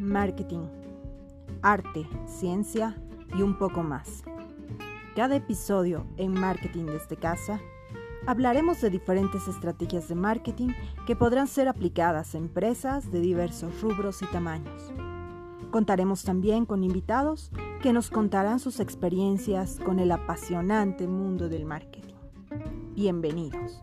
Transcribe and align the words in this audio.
marketing, 0.00 0.66
arte, 1.62 2.08
ciencia 2.26 2.96
y 3.36 3.42
un 3.42 3.58
poco 3.58 3.82
más. 3.82 4.22
Cada 5.14 5.36
episodio 5.36 6.06
en 6.16 6.32
Marketing 6.32 6.86
desde 6.86 7.16
casa 7.16 7.60
hablaremos 8.26 8.80
de 8.80 8.90
diferentes 8.90 9.46
estrategias 9.46 10.08
de 10.08 10.14
marketing 10.14 10.68
que 11.06 11.16
podrán 11.16 11.48
ser 11.48 11.68
aplicadas 11.68 12.34
a 12.34 12.38
empresas 12.38 13.10
de 13.10 13.20
diversos 13.20 13.80
rubros 13.82 14.22
y 14.22 14.26
tamaños. 14.26 14.92
Contaremos 15.70 16.24
también 16.24 16.64
con 16.64 16.82
invitados 16.82 17.50
que 17.82 17.92
nos 17.92 18.10
contarán 18.10 18.58
sus 18.58 18.80
experiencias 18.80 19.78
con 19.84 19.98
el 19.98 20.12
apasionante 20.12 21.06
mundo 21.06 21.48
del 21.48 21.64
marketing. 21.66 22.14
Bienvenidos. 22.94 23.82